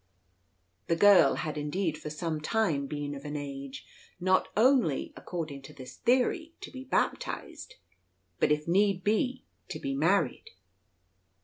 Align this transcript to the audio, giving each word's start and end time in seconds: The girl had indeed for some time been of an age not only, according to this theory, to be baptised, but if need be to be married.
The 0.87 0.95
girl 0.95 1.35
had 1.35 1.59
indeed 1.59 1.95
for 1.95 2.09
some 2.09 2.41
time 2.41 2.87
been 2.87 3.13
of 3.13 3.23
an 3.23 3.35
age 3.35 3.85
not 4.19 4.47
only, 4.57 5.13
according 5.15 5.61
to 5.69 5.73
this 5.73 5.97
theory, 5.97 6.53
to 6.61 6.71
be 6.71 6.83
baptised, 6.83 7.75
but 8.39 8.51
if 8.51 8.67
need 8.67 9.03
be 9.03 9.45
to 9.69 9.79
be 9.79 9.93
married. 9.93 10.49